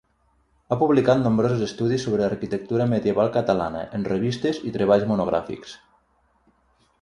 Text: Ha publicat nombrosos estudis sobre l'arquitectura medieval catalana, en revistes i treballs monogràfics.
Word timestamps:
Ha 0.69 0.75
publicat 0.83 1.19
nombrosos 1.25 1.59
estudis 1.65 2.05
sobre 2.07 2.21
l'arquitectura 2.23 2.87
medieval 2.95 3.29
catalana, 3.37 3.83
en 3.99 4.09
revistes 4.13 4.63
i 4.71 4.75
treballs 4.79 5.07
monogràfics. 5.13 5.77